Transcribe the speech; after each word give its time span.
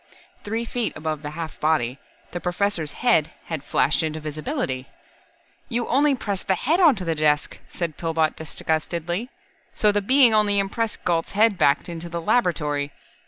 Three 0.43 0.65
feet 0.65 0.93
above 0.97 1.21
the 1.21 1.29
half 1.37 1.59
body, 1.59 1.99
the 2.31 2.39
Professor's 2.39 2.89
head 3.05 3.29
had 3.45 3.63
flashed 3.63 4.01
into 4.01 4.19
visibility. 4.19 4.87
"You 5.69 5.87
only 5.89 6.15
pressed 6.15 6.47
the 6.47 6.55
head 6.55 6.79
onto 6.79 7.05
the 7.05 7.13
desk," 7.13 7.59
said 7.69 7.97
Pillbot 7.97 8.35
disgustedly, 8.35 9.29
"so 9.75 9.91
the 9.91 10.01
Being 10.01 10.33
only 10.33 10.57
impressed 10.57 11.05
Galt's 11.05 11.33
head 11.33 11.55
back 11.55 11.87
into 11.87 12.09
the 12.09 12.19
laboratory. 12.19 12.91